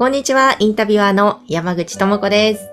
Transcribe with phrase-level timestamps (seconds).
[0.00, 2.70] こんにちは、インタビュアーの山口智子です。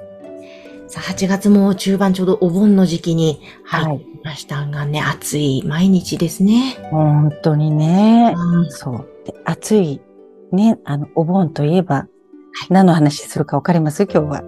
[0.88, 6.78] さあ、8月も中盤ちょうどお盆の時期に入ってきましたがね、暑い毎日ですね。
[6.90, 8.34] 本当にね。
[8.34, 8.72] うん。
[8.72, 9.10] そう。
[9.26, 10.00] で暑い
[10.54, 10.80] ね。
[10.86, 12.08] あのお盆といえば
[12.70, 14.04] 何の話するかわかります？
[14.04, 14.44] 今日は。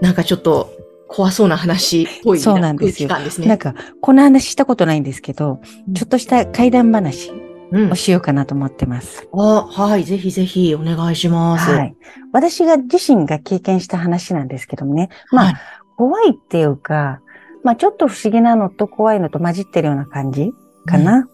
[0.00, 0.72] なんかちょっと
[1.06, 3.10] 怖そうな話っぽいそうなんですよ。
[3.46, 5.94] なんか、この話したことないんですけど、うん。
[5.94, 7.41] ちょっとした怪談話うん
[7.72, 7.94] を。
[7.94, 9.28] しようかなと思ってます。
[9.32, 11.70] あ、はい、ぜひぜひお願いします。
[11.70, 11.96] はい。
[12.32, 15.08] 私が自身が経験した話なんですけどもね。
[15.30, 15.54] まあ、はい
[15.96, 17.20] 怖いっていうか、
[17.62, 20.50] まあちょっと不思議なのと怖いのと混じってるような感じ
[20.86, 21.28] かな。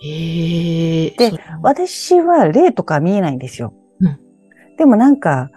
[0.00, 1.10] へえ。
[1.10, 1.32] で
[1.62, 3.74] 私は霊とかは見えないんですよ。
[4.00, 4.20] うん
[4.78, 5.50] でもなんか、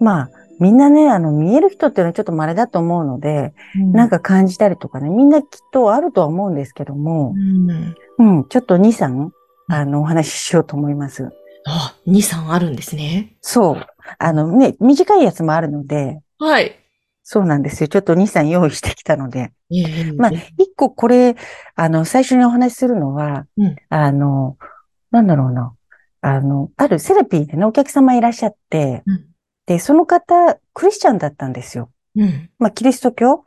[0.00, 9.28] まあ、みんなね、あの、見える人っていうのはちょっと稀だと思うので、なん、か感じたりとかね、みんなきっとあるとは思うんですけどもう、ん、うん、ちょっと2、3、
[9.70, 11.30] あの、お話ししようと思います。
[11.66, 13.36] あ、2、3あるんですね。
[13.40, 13.86] そう。
[14.18, 16.76] あのね、短いやつもあるので、はい。
[17.22, 17.88] そうなんですよ。
[17.88, 19.52] ちょっと2、3用意してきたので。
[19.70, 21.36] ええまあ、一個これ、
[21.76, 24.56] あの、最初にお話しするのは、うんあの、
[25.10, 25.74] なんだろうな。
[26.22, 29.30] あの、あるセラピーでね、お客様いらっしゃって、うん
[29.66, 31.92] で、その方、クリスチャンだったんですよ。
[32.16, 32.50] うん。
[32.58, 33.44] まあ、キリスト教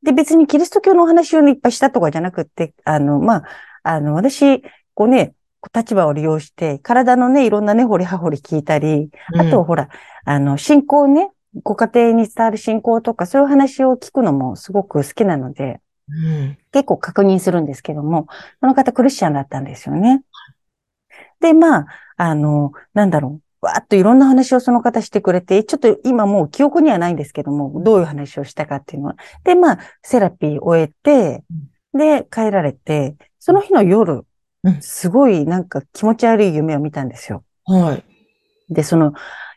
[0.00, 3.44] で、別にキリスト教のお話をねいっぱいしたとかじゃなくって、あの、まあ、
[3.82, 4.62] あの、私、
[4.94, 5.34] こうね、
[5.74, 9.88] 立場を利用して、体のね、いろんなね、掘り葉掘り聞いたり、あと、ほら、
[10.24, 11.30] あの、信仰ね、
[11.62, 16.58] ご家庭に伝わる信仰とか、そういう話を聞くのもすごく好きなので、うん。
[16.72, 18.28] 結構確認するんですけども、
[18.60, 20.22] その方クリスチャンだったんですよね。
[21.40, 29.16] で、まあ、あの、なんだろう、わーっといろんな話をその方してくれて、ちょっと今もう記憶にはないんですけども、どういう話をしたかっていうのは。
[29.42, 31.42] で、まあ、セラピー終えて、
[31.92, 34.24] で、帰られて、その日の夜うん、
[34.80, 37.44] すごいなんか気持ち悪い夢を見たんですよ。
[37.64, 38.04] はい。
[38.68, 39.12] で、その、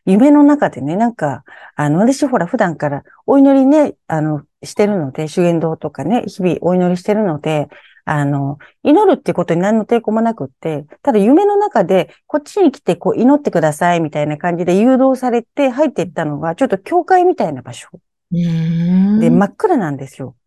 [0.05, 1.43] 夢の中でね、なんか、
[1.75, 7.67] あの、私ほら普段からお祈りね、あの、してるので、修験道とかね、日々お祈りしてるので、
[8.05, 17.89] あの、祈るってことに何の抵抗もなくって、ただ夢の中で、こっちに来て、こう、祈ってください、みたいな感じで誘導されて入っていったのが、ちょっと教会みたいな場所。
[18.31, 20.38] で、真っ暗なんですようん。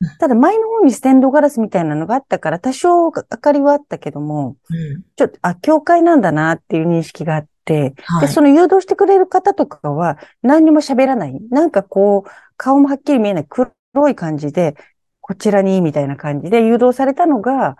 [0.20, 8.28] ただ前の方にステンドガラスみたいなのがあったから、多少明かりはあったけども、うんちょっと、あ、教会なんだなっていう認識があって、で、はい。
[8.28, 11.38] その誘導してくれる方とかは何にも喋らない。
[11.50, 13.72] なんかこう、顔もはっきり見えない黒
[14.08, 14.76] い感じで、
[15.20, 17.76] こちらに、みたいな感じで誘導されたのが、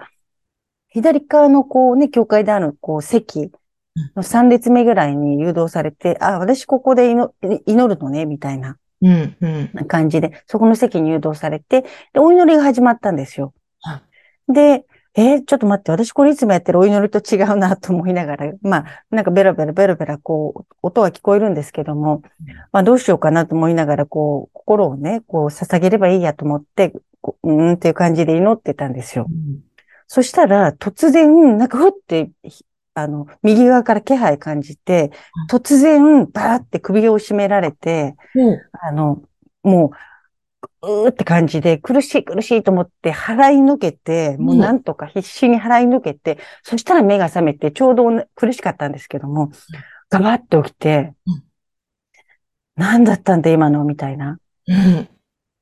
[0.88, 3.53] 左側のこうね、教会である、こう、席
[4.16, 7.33] の3列目ぐらいに誘導されて、あ、私ここで祈
[7.66, 9.86] 祈るのね、みたいなうん、うん。
[9.86, 13.54] 感じで、そこの席に誘導されて、で、お祈りが始まったんですよ。
[13.80, 14.02] は
[14.48, 14.84] で、
[15.18, 22.22] えーちょっと待って、私これいつもやってるお祈りと違うなと思いながら、まあ、なんかベラベラベラベラこう、音は聞こえるんですけども、
[22.72, 26.92] まあどうしようかなと思いながら、こう、心をね、こう、捧げればいいやと思って、
[27.22, 29.32] こううーんっていう感じで祈ってたんですよう。
[29.32, 29.60] ん
[30.06, 32.64] そしたら、突然、なんかふって、ひ
[32.96, 35.10] あの、右側から気配感じて、
[35.50, 39.22] 突然、バーって首を絞められて、もう、あの、
[39.62, 39.92] も
[40.82, 49.50] う、うーって感じで、苦しい苦しいと思って払い抜けて、もうなんとか必死に払い抜けて、そしたら目が覚めて、ちょうどね苦しかったんですけども、
[50.08, 51.44] ガバッと起きてうん、
[52.76, 54.38] 何だったんだ今のみたいな。
[54.68, 55.08] うん。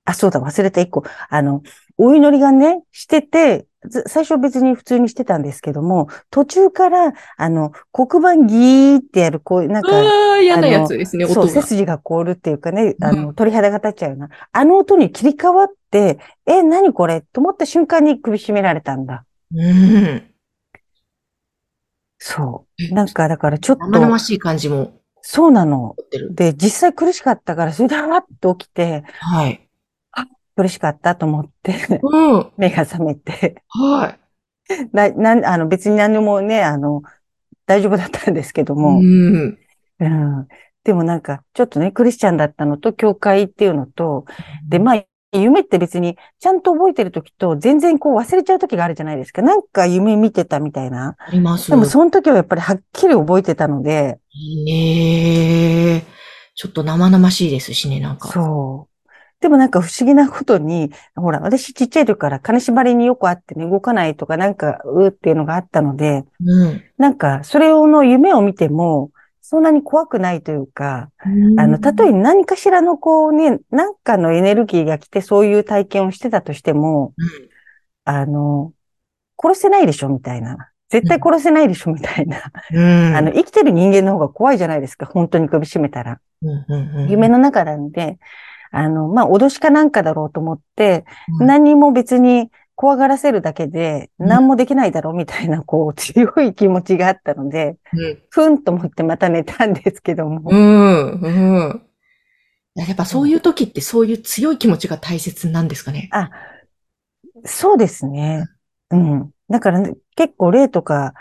[0.04, 1.02] あ、そうだ、忘れた一個。
[1.28, 1.62] あの、
[1.96, 3.66] お祈りがね、してて、ず
[4.06, 11.48] 最初別に普通にしてたんですけども、途中から、あの、黒板ギーってやる、こう、なんか、嫌なやつですね、そう。
[11.48, 14.28] 背筋が凍るっていうかね、あうの、鳥肌が立っちゃうような。
[14.52, 17.20] あの音に切り替わって、え、何これ？
[17.20, 19.24] と思った瞬間に首絞められたんだ。
[19.54, 20.30] うん。
[22.18, 22.94] そう。
[22.94, 25.96] なんか、だからちょっ生々と、しい感じもそうなの。
[26.30, 29.63] で、実際苦しかったから、それでわっと起きて、はい。
[30.56, 32.50] 苦しかったと思って、うん。
[32.56, 34.24] 目が覚めて、はい。
[34.92, 37.02] な、なん、あの、別に何でもね、あの、
[37.66, 39.58] 大丈夫だったんですけども、うん。
[40.00, 40.48] うん。
[40.84, 44.26] でもなんか、ちょっとね、クリスチャンだったのと、教会っていうのと、
[44.68, 49.42] で、まあ、夢って別に、ちゃんと覚えてる時と、全然こう忘れちゃう時があるじゃないですか。
[49.42, 51.16] なんか夢見てたみたいな。
[51.18, 51.70] あります。
[51.70, 54.18] でも、その時はやっぱりはっきり覚えてたので、
[54.66, 56.02] ねえ。
[56.54, 58.28] ちょっと生々しいですしね、なんか。
[58.28, 58.93] そう。
[59.44, 66.82] でもなんか不思議なことに、ほら、私ちっちゃい時から金縛りによくあってね、動かないとかなんか、うーっていうのがあったので、うん。
[66.96, 69.10] なんか、それをの夢を見ても、
[69.42, 71.10] そんなに怖くないというか、
[71.58, 77.48] あの、たとえ何かしらのこうね、なんかのエネルギーが来てそういう体験をしてたとしても、うん
[78.06, 78.72] あの、
[79.38, 80.70] 殺せないでしょみたいな。
[80.88, 82.50] 絶対殺せないでしょみたいな。
[82.72, 83.14] うん。
[83.14, 85.04] あの、生きてる人間の方が怖いじゃないですか。
[85.04, 86.18] 本当に首絞めたら。
[86.40, 88.18] うんうんうん、夢の中なんで、
[88.76, 91.04] あの、まあ、脅しかなんかだろうと思って、
[91.40, 98.18] うん何も別に怖がらせるだけでうん何もできないだろうみたいな、こう、強い気持ちがあったので、うん。
[98.28, 100.50] ふんと思ってまた寝たんですけども。
[100.50, 101.10] うん。
[101.20, 101.28] う
[101.68, 101.82] ん。
[102.74, 106.08] やっぱそういう時ってそういう強い気持ちが大切なんですかね？
[106.10, 106.30] あ、
[107.44, 108.48] そうですね。
[108.90, 109.30] うん。
[109.48, 111.14] だからね、結構霊とか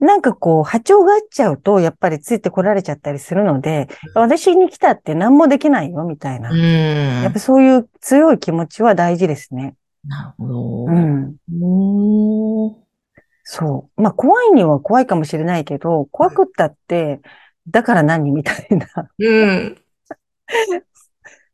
[0.00, 6.50] なんかこう、波長が合っちゃうと、やっぱりついてこられちゃったりするので、私に来たって何もできないよ、みたいな。
[6.50, 7.22] うん。
[7.22, 9.74] やっぱそういう強い気持ちは大事ですね。
[10.04, 10.84] なるほど。
[10.86, 11.36] うん。
[13.44, 14.02] そう。
[14.02, 17.20] まあ、怖いには怖いかもしれないけど、怖くったって、
[17.68, 18.86] だから何みたいな。
[19.18, 19.78] うん。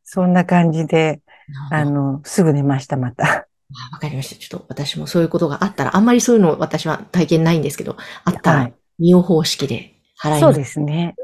[0.03, 1.21] そんな感じで、
[1.71, 3.48] あの、すぐ寝ました、また。
[3.71, 4.35] あわかりました。
[4.35, 10.59] ちょっと私もそういうことがあったら、あんまりそういうの私は体験ないんですけど、あったらはい、利用方式で払いそうます。
[10.59, 11.15] ですね。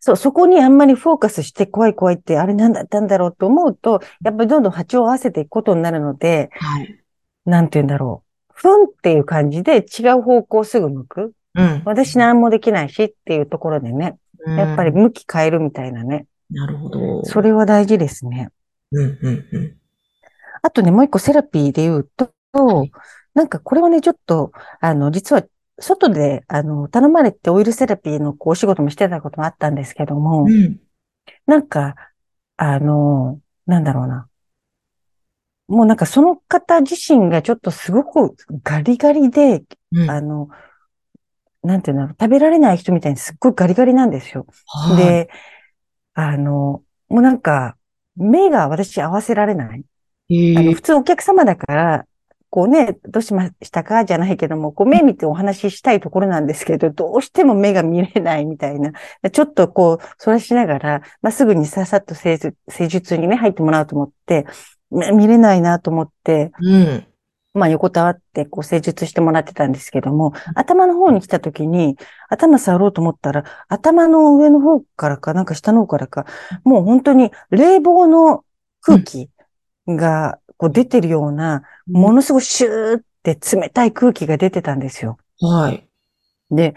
[0.00, 6.98] そう、そこにあんまりフォーカスして怖い怖いって、あれなんだったんだろうと思うと、やっぱりどんどん波長を合わせていくことになるので、はい。
[7.44, 8.52] なんて言うんだろう。
[8.52, 11.32] ふんっていう感じで違う方向をすぐ向く。
[11.54, 11.82] うん。
[11.84, 16.26] 私何もできないしっていうところでね、やっぱりうん向き変えるみたいなね。
[16.50, 17.24] なるほど。
[17.24, 18.48] それは大事ですね。
[18.90, 19.76] うん、うん、うん。
[20.62, 22.32] あとね、もう一個セラピーで言うと、
[23.34, 25.42] なんかこれはね、ちょっと、あの、実は、
[25.78, 30.80] 外で、あの、頼まれてオイルセラピーのこうお仕事もしてたこともあったんですけども、うん。
[31.46, 31.96] なんか、
[32.56, 34.28] あの、なんだろうな。
[35.66, 40.10] もうなんかその方自身がちょっとすごくガリガリで、うん。
[40.10, 40.48] あの、
[41.62, 44.46] なんていうんだろう、食べられない人みたいにすっごいガリガリなんですよ。
[44.66, 45.30] はい、で、
[46.14, 47.76] あの、もうなんか、
[48.16, 49.84] 目が私合わせられない。
[50.32, 52.06] えあの、ー普通お客様だから、
[52.50, 54.04] こうね、どうしましたか？
[54.04, 58.92] じゃないけども、こう目見てお話ししたいところなんですけど、どうしても目が見れないみたいな。
[59.30, 64.46] ちょっとこう、そらしながら、まあ、すぐにささっと施術施術にね、入ってもらおうと思って、
[64.90, 67.06] ね見れないなと思って、うん。
[67.54, 71.96] まあ、横たわって、こう、施術してもらってたんですけども、頭の方に来た時に、
[72.28, 76.26] 頭触ろうと思ったら、頭の上の方からか、なんか下の方からか、
[76.64, 78.44] もう本当に冷房の
[78.82, 79.30] 空気
[79.86, 85.18] が、こう出てるような、ものすごいシューって冷たい空気が出てたんですよ。
[85.40, 85.88] はい。
[86.50, 86.74] で、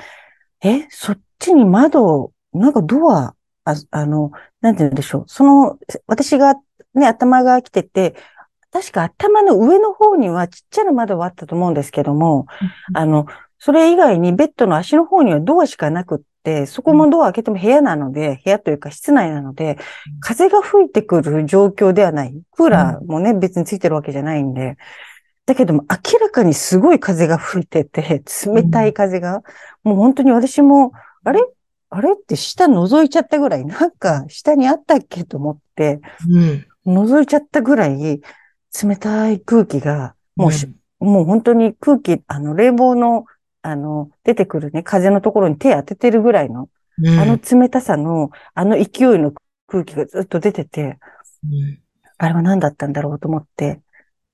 [0.61, 3.35] え、そっちに窓、なんかドア、
[3.65, 4.31] あ、あの、
[4.61, 5.23] なんて言うんでしょう。
[5.27, 6.55] その、私が
[6.93, 8.15] ね、頭が来てて、
[8.71, 12.45] 確か頭の上の方にはちっちゃな窓はあったと思うんですけども、
[12.93, 13.25] あの、
[13.57, 16.25] それ以外にベッドの足の方にはドアしかなくって、
[16.67, 19.77] そこもドア開けても部屋なので、部屋というか室内なので、
[20.19, 22.33] 風が吹いてくる状況ではない。
[22.51, 24.77] クーラーもね、別についてるわけじゃないんで。
[25.45, 29.43] だけども、明らかにすごい風が吹いてて、冷たい風が、
[29.83, 30.91] もう本当に私も、
[31.23, 31.41] あれ？
[31.89, 32.13] あれ？
[32.13, 36.01] って下覗いちゃったぐらい、なんか下にあったっけと思って、
[36.85, 36.97] うん。
[37.03, 38.21] 覗いちゃったぐらい、
[38.83, 40.67] 冷たい空気が、もうし、
[40.99, 43.25] もう本当に空気、あの、冷房の、
[43.65, 46.69] あの、出てくるね、風のところに手当ててるぐらいの、
[46.99, 49.33] うん、あの冷たさの、あの勢いの
[49.65, 50.99] 空気がずっと出てて、
[51.43, 51.79] うん、
[52.19, 53.81] あれは何だったんだろうと思って。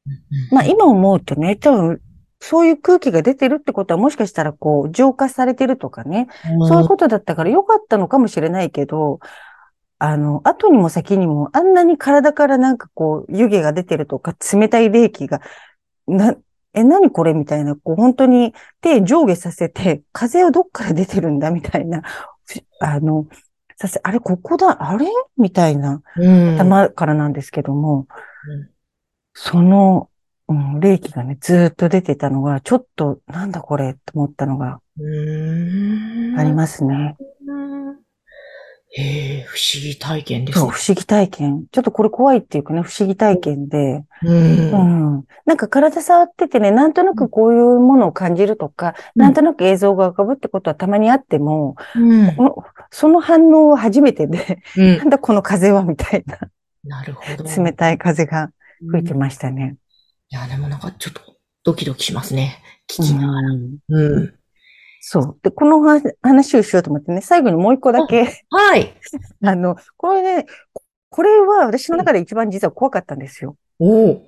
[0.06, 2.02] うんまあ今思うとね、多分、
[2.42, 6.28] そういう空気が出てるってことはもしかしたらこう浄化されてるとかね、
[6.68, 9.20] そういうことだったから良かったのかもしれないけど、
[10.00, 15.40] あの、後にも先にもあんなに体からなんかこう湯気が出てるとか冷たい冷気が、
[16.08, 16.36] な、
[16.74, 17.34] え、何これ？
[17.34, 21.52] みたいな、こう本当に手上下させて、風はどっから出てるんだ？
[21.52, 22.02] みたいな、
[22.80, 23.28] あの、
[23.78, 25.06] させ、あれ、ここだ、あれ？
[25.38, 28.08] みたいな、うん、頭からなんですけども、
[28.48, 28.70] うん。
[29.34, 30.10] その、
[30.48, 36.40] うん、霊気がね、ずーっと出てたのが、ちょっと、なんだこれ、と思ったのがうん。
[36.40, 37.18] ありますね。
[37.48, 37.71] うん
[38.94, 40.74] へえ、不思議体験ですそう、ね。
[40.74, 41.66] 不思議体験。
[41.72, 44.32] ちょっとこれ怖いっていうかね、不思議体験で、う。
[44.32, 45.26] うんん。
[45.46, 52.36] なんか体触っててね、なんとなくこういうものを感じるとか、うんなんとなく映像が浮かぶってことはたまにあっても、うん
[52.90, 56.40] その反応は初めてで、うん なんだこの風はみたいな、
[56.84, 57.64] なるほど。
[57.64, 58.52] 冷たい風が
[58.92, 59.78] 吹いてうんましたね。
[60.30, 61.22] いや、でもなんかちょっと
[61.64, 62.62] ドキドキしますね。
[62.90, 63.50] 聞きながら。
[63.52, 64.34] うんうん。
[65.04, 65.40] そう。
[65.42, 68.94] で、このは話をしようと思ってね、最後にもう一個だけ、はい。
[69.44, 70.46] あの、これね、
[71.10, 73.58] これは私の中で一番実は怖かったんですよ。
[73.80, 74.22] おお。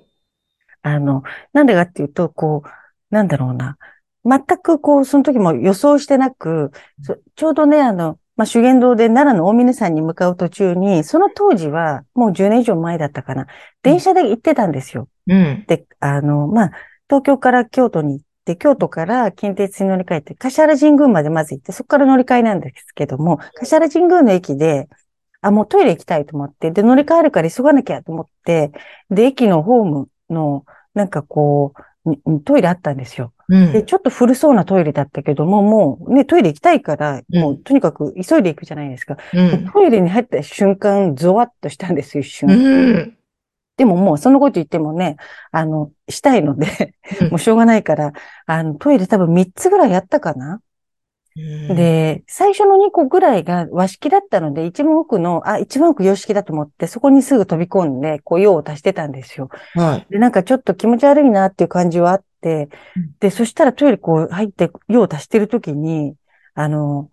[0.82, 3.78] あの、なんでかっていうと、こう、なんだろうな。
[4.24, 13.46] 全くこう、その時も予想してなく、そちょうどね、あの、まあ、修験道で奈良の大峰山に向かう途中に、その当時はもう10年以上前だったかな。
[13.82, 15.08] 電車で行ってたんですよ。
[15.28, 15.64] うん。
[15.68, 16.70] で、あの、まあ、
[17.08, 18.23] 東京から京都に行って、
[18.56, 24.88] 京都から近鉄に乗り換えて、橿原神宮までまず行って、そこから乗り換えなんですけども、橿原神宮の駅で、
[25.40, 28.72] あ、もうトイレ行きたいと思って、で、乗り換えるから急がなきゃと思って、
[29.10, 31.82] で、駅のホームの、なんかこう、
[32.44, 33.32] トイレあったんですよ。
[33.48, 33.72] うん。
[33.72, 39.16] で、ちょっと古そうなトイレだったけども、もうね、トイレ行きたいから、もううとにかく急いで行くじゃないですか。
[39.32, 39.70] うん。
[39.70, 43.16] トイレに入った瞬間、ゾワッとしたんですよ、一瞬。
[43.78, 43.84] うん。
[43.84, 45.16] でももうそのこと言ってもね、
[45.50, 48.12] あの、したいので、うんもうしょうがないから、
[48.46, 50.60] あの、トイレ多分3つぐらいやったかな、
[51.36, 51.40] う
[51.72, 59.48] ん、で、最初の2個ぐらいが和式だったので、一番奥の、あ、一番奥洋式だと思って、そこにすぐ飛び込んで、こう、用を足してたんですよ。
[59.74, 60.06] はい。
[60.10, 66.14] で、なんかちょっと気持ち悪いなっていう感じはあってうん、で、そしたらトイレこう入って、用を足してるときに、
[66.54, 67.10] あの、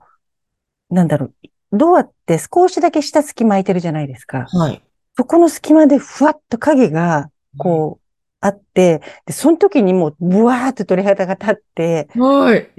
[0.89, 1.34] なんだろう、
[1.72, 4.46] ドアって少しだけ下隙間空いてるじゃないですか。
[4.51, 4.84] はい。
[5.18, 8.06] そこの隙間でふわっと影が、こう、
[8.39, 12.22] あって、で、その時にもう、ブワーって鳥肌が立って、うん。
[12.22, 12.70] はい。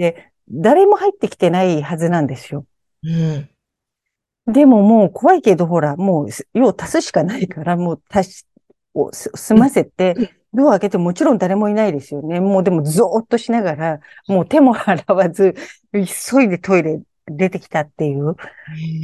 [0.51, 2.67] 誰も入ってきてないはずなんですよ。
[3.05, 3.49] うん。
[4.47, 8.47] でももう怖いけど、ほら、もう、用を足すしかないから、もう足し、
[8.95, 10.15] をす済ませて、
[10.53, 12.41] ドア開けてもちろん誰もいないですよね。
[12.41, 15.55] もうでもゾーッとしながら、もう手も洗わず、
[15.93, 18.37] 急いでトイレ出てきたっていう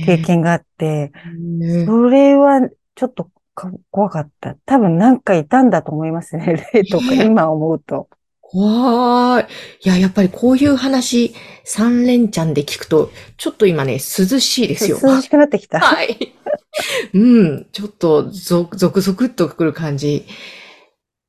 [0.04, 2.60] 経験があって、ねそれは
[2.98, 4.56] ちょっとか怖かった。
[4.66, 6.66] 多分なんかいたんだと思いますね。
[6.74, 8.08] 霊とかね今思うと。
[8.40, 9.46] 怖い。
[9.84, 11.32] いや、やっぱりこういう話、
[11.64, 13.98] 三連チャンで聞くと、ちょっと今ね、涼
[14.40, 14.98] しいですよ。
[15.00, 15.78] 涼しくなってきた。
[15.78, 16.34] はい。
[17.14, 17.66] うん。
[17.70, 20.26] ちょっと、ゾゾクゾクっとくる感じ。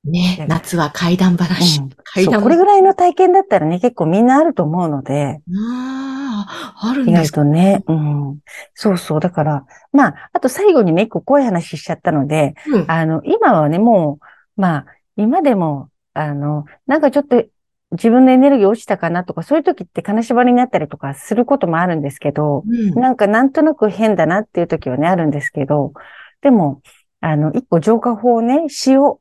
[0.05, 1.81] ね、夏は怪談話。
[1.81, 7.41] うん怪談これぐらいの体験だったらね、結構みんなあると思うので、ああ、あるん意外ですか？
[7.41, 7.83] とね。
[7.87, 8.39] うん。
[8.73, 9.19] そうそう。
[9.19, 12.85] だから、まあ、あと最後にね、一個怖い話しちゃったので、うん。
[12.87, 14.19] あの、今はね、も
[14.57, 17.43] う、まあ、今でも、あの、なんかちょっと
[17.91, 22.93] 自分のエネルギー落ちたかなとか、そういう時って金縛りになったりとかすることもあるんですけど、うん。
[22.99, 25.93] なんかなんとなく変だなっていう時はね、あるんですけど、
[26.41, 26.81] でも、
[27.21, 29.19] あの、一個浄化法をね、塩、お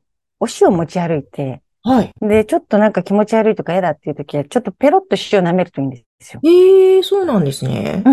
[0.61, 2.13] 塩持ち歩いて、はい。
[2.21, 6.41] で、ちょっとなんか気持ち悪いとか嫌だっていう時は、ちょっとペロッと塩舐めるといいんですよ。
[6.45, 8.03] ええそうなんですね。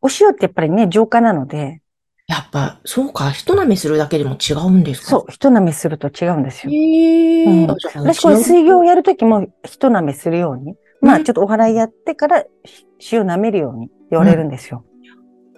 [0.00, 1.82] お塩ってやっぱりね、浄化なので、
[2.26, 5.08] やっぱ、そうか、一舐めするだけでも違うんですか？
[5.08, 6.72] そう、一舐めすると違うんですよ。
[6.72, 10.74] ええうん私これ水行をやるときも一舐めするように。
[11.00, 14.84] まうんあちょっとお祓いやってからし塩舐めるように言われるんですよ。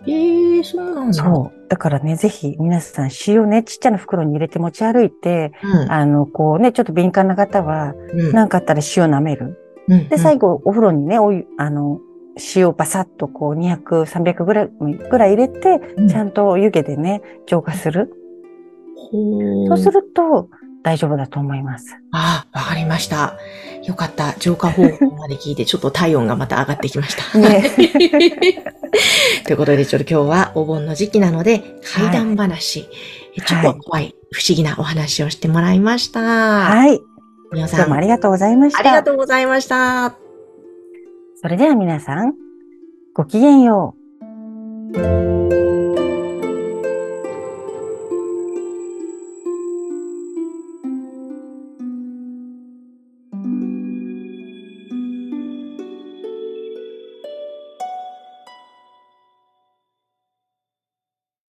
[0.06, 1.12] ええそうなんだ。
[1.12, 1.68] そう。
[1.68, 5.92] だからね、ぜひ皆さん塩ね、ちっちゃな袋に入れて持ち歩いて、うん。
[5.92, 8.32] あの、こうね、ちょっと敏感な方は、うん。
[8.32, 9.58] なんかあったら塩舐める。
[9.90, 12.00] うんで、最後お風呂にね、お湯、あの、
[12.54, 18.12] 塩バサッとこう200、300ぐらい、ぐらい入れて、うんちゃんと湯気でね、浄化する。
[19.10, 20.48] ほそうすると
[20.82, 21.96] 大丈夫だと思います。
[22.12, 23.36] ああ、わかりました。
[23.84, 24.34] よかった。
[24.38, 27.38] 浄化方法まで聞いて、 ちょっと体温がまた上がってきました。
[27.38, 27.64] ね
[29.44, 31.62] ということで、ちょっと今日はお盆の時期なので、
[31.94, 32.88] 怪談話、
[33.36, 36.20] えちょっと怖い、不思議なお話をしてもらいました。
[36.20, 37.00] はい。
[37.52, 38.78] 皆さん、どうもありがとうございました。
[38.78, 40.16] ありがとうございました。
[41.36, 42.34] それでは皆さん、
[43.12, 43.96] ごきげんよ
[44.94, 45.79] う。